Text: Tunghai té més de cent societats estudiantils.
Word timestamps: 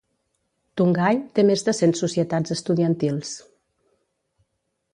Tunghai 0.79 1.19
té 1.39 1.45
més 1.49 1.63
de 1.67 1.75
cent 1.81 1.93
societats 1.99 2.55
estudiantils. 2.55 3.37